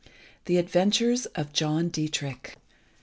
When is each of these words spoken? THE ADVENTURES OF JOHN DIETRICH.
THE 0.45 0.57
ADVENTURES 0.57 1.27
OF 1.35 1.53
JOHN 1.53 1.89
DIETRICH. 1.89 2.57